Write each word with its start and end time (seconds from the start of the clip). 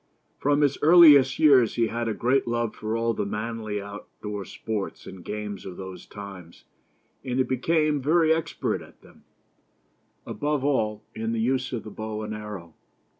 From 0.39 0.61
his 0.61 0.79
earliest 0.81 1.37
years 1.37 1.75
he 1.75 1.85
had 1.85 2.07
a 2.07 2.15
great 2.15 2.47
love 2.47 2.75
for 2.75 2.97
all 2.97 3.13
the 3.13 3.23
manly 3.23 3.79
out 3.79 4.07
door 4.23 4.45
sports 4.45 5.05
and 5.05 5.23
games 5.23 5.63
of 5.63 5.77
those 5.77 6.07
times, 6.07 6.63
and 7.23 7.37
he 7.37 7.43
became 7.43 8.01
very 8.01 8.33
expert 8.33 8.81
at 8.81 9.03
them; 9.03 9.25
above 10.25 10.63
all, 10.63 11.03
in 11.13 11.33
the 11.33 11.39
use 11.39 11.71
of 11.71 11.83
the 11.83 11.91
bow 11.91 12.23
and 12.23 12.33
arrow. 12.33 12.73